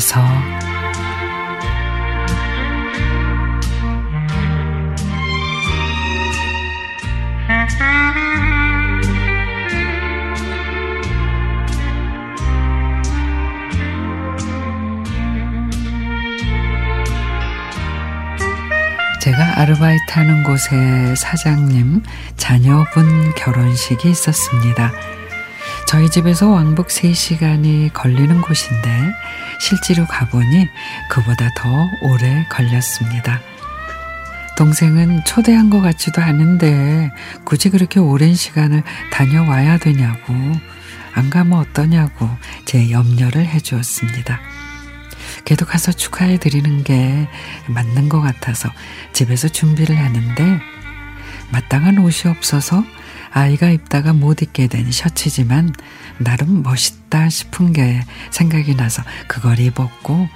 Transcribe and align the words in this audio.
집에서 0.00 0.24
제가 19.20 19.60
아르바이트 19.60 20.02
하는 20.12 20.42
곳에 20.44 21.14
사장님 21.14 22.02
자녀분 22.38 23.34
결혼식이 23.34 24.10
있었습니다. 24.10 24.92
저희 25.90 26.08
집에서 26.08 26.48
왕복 26.48 26.86
3시간이 26.86 27.92
걸리는 27.92 28.42
곳인데 28.42 29.12
실제로 29.58 30.06
가보니 30.06 30.68
그보다 31.10 31.50
더 31.56 31.88
오래 32.02 32.46
걸렸습니다. 32.48 33.40
동생은 34.56 35.24
초대한 35.24 35.68
것 35.68 35.80
같지도 35.80 36.22
않은데 36.22 37.10
굳이 37.44 37.70
그렇게 37.70 37.98
오랜 37.98 38.36
시간을 38.36 38.84
다녀와야 39.10 39.78
되냐고 39.78 40.32
안 41.12 41.28
가면 41.28 41.58
어떠냐고 41.58 42.30
제 42.66 42.92
염려를 42.92 43.44
해주었습니다. 43.46 44.40
걔도 45.44 45.66
가서 45.66 45.90
축하해 45.90 46.38
드리는 46.38 46.84
게 46.84 47.26
맞는 47.66 48.08
것 48.08 48.20
같아서 48.20 48.70
집에서 49.12 49.48
준비를 49.48 49.98
하는데 49.98 50.60
마땅한 51.50 51.98
옷이 51.98 52.30
없어서 52.30 52.84
아이가 53.32 53.70
입다가 53.70 54.12
못 54.12 54.42
입게 54.42 54.66
된 54.66 54.90
셔츠지만 54.90 55.72
나름 56.18 56.62
멋있다 56.62 57.28
싶은 57.28 57.72
게 57.72 58.02
생각이 58.30 58.74
나서 58.74 59.02
그걸 59.28 59.58
입었고 59.60 60.28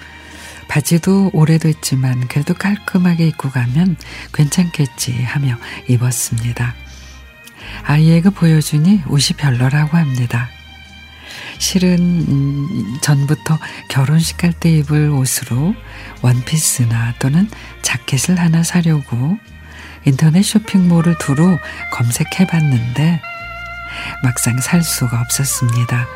바지도 0.68 1.30
오래됐지만 1.32 2.28
그래도 2.28 2.54
깔끔하게 2.54 3.28
입고 3.28 3.50
가면 3.50 3.96
괜찮겠지 4.32 5.22
하며 5.22 5.58
입었습니다. 5.88 6.74
아이에게 7.84 8.30
보여주니 8.30 9.02
옷이 9.08 9.36
별로라고 9.36 9.96
합니다. 9.96 10.48
실은 11.58 11.98
음, 11.98 12.98
전부터 13.00 13.58
결혼식 13.88 14.38
갈 14.38 14.52
때 14.52 14.70
입을 14.78 15.10
옷으로 15.10 15.74
원피스나 16.22 17.14
또는 17.18 17.48
자켓을 17.82 18.38
하나 18.38 18.62
사려고 18.62 19.38
인터넷 20.05 20.42
쇼핑몰을 20.42 21.16
두루 21.19 21.58
검색해 21.91 22.47
봤는데 22.47 23.20
막상 24.22 24.58
살 24.58 24.83
수가 24.83 25.20
없었습니다. 25.20 26.06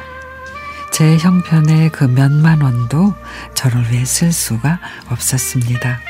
제 0.92 1.16
형편의 1.16 1.90
그 1.90 2.04
몇만 2.04 2.60
원도 2.60 3.14
저를 3.54 3.90
위해 3.90 4.04
쓸 4.04 4.32
수가 4.32 4.80
없었습니다. 5.08 6.00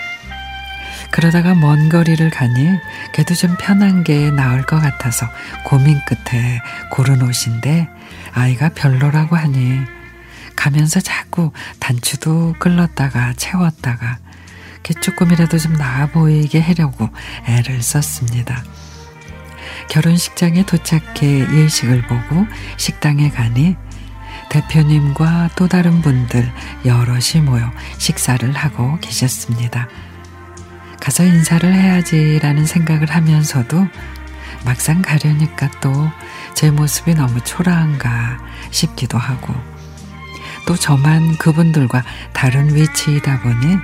그러다가 1.11 1.55
먼 1.55 1.89
거리를 1.89 2.31
가니 2.31 2.69
그래도 3.13 3.35
좀 3.35 3.57
편한 3.59 4.05
게 4.05 4.31
나을 4.31 4.63
것 4.65 4.81
같아서 4.81 5.27
고민 5.65 5.99
끝에 6.07 6.61
고른 6.91 7.23
옷인데 7.23 7.89
아이가 8.33 8.71
별로라고 8.71 9.37
하니 9.37 9.81
가면서 10.55 11.01
자꾸 11.01 11.53
단추도 11.79 12.55
끌렀다가 12.59 13.33
채웠다가 13.35 14.19
조금이라도 14.83 15.59
좀 15.59 15.75
나아 15.75 16.07
보이게 16.07 16.61
하려고 16.61 17.09
애를 17.47 17.83
썼습니다. 17.83 18.65
결혼식장에 19.89 20.65
도착해 20.65 21.47
예식을 21.55 22.03
보고 22.03 22.47
식당에 22.77 23.31
가니 23.31 23.77
대표님과 24.51 25.51
또 25.57 25.69
다른 25.69 26.01
분들 26.01 26.51
여럿이 26.85 27.43
모여 27.45 27.71
식사를 27.99 28.51
하고 28.53 28.99
계셨습니다. 29.01 29.89
가서 31.01 31.25
인사를 31.25 31.73
해야지라는 31.73 32.67
생각을 32.67 33.11
하면서도 33.11 33.87
막상 34.65 35.03
가려니까 35.03 35.71
또 35.81 36.11
제 36.59 36.73
모습이 36.73 37.15
너무 37.15 37.41
초라한가 37.43 38.37
싶기도 38.73 39.17
하고 39.17 39.55
또 40.67 40.75
저만 40.75 41.37
그분들과 41.39 42.03
다른 42.33 42.75
위치이다 42.75 43.43
보니 43.43 43.77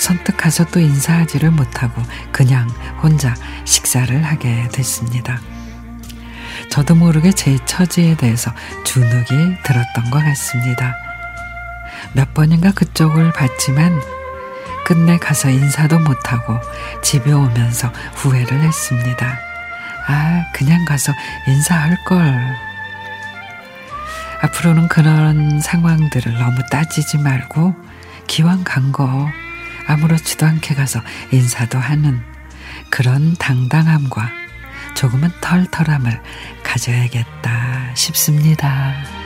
선뜻 0.00 0.36
가서 0.38 0.64
또 0.66 0.80
인사하지를 0.80 1.50
못하고 1.50 2.02
그냥 2.32 2.68
혼자 3.02 3.34
식사를 3.66 4.22
하게 4.24 4.66
됐습니다. 4.72 5.38
저도 6.70 6.94
모르게 6.94 7.32
제 7.32 7.58
처지에 7.66 8.16
대해서 8.16 8.50
주눅이 8.84 9.26
들었던 9.62 10.10
것 10.10 10.24
같습니다. 10.24 10.94
몇 12.14 12.32
번인가 12.32 12.72
그쪽을 12.72 13.32
봤지만 13.32 14.00
끝내 14.86 15.18
가서 15.18 15.50
인사도 15.50 15.98
못하고 15.98 16.58
집에 17.02 17.30
오면서 17.32 17.92
후회를 18.14 18.60
했습니다. 18.60 19.38
아, 20.08 20.44
그냥 20.54 20.84
가서 20.86 21.12
인사할 21.46 21.96
걸. 22.04 22.56
앞으로는 24.42 24.88
그런 24.88 25.60
상황들을 25.60 26.32
너무 26.38 26.62
따지지 26.70 27.18
말고 27.18 27.74
기왕 28.26 28.64
간 28.64 28.90
거 28.92 29.28
아무렇지도 29.90 30.46
않게 30.46 30.74
가서 30.76 31.00
인사도 31.32 31.78
하는 31.78 32.20
그런 32.90 33.34
당당함과 33.34 34.30
조금은 34.94 35.30
털털함을 35.40 36.22
가져야겠다 36.62 37.94
싶습니다. 37.94 39.19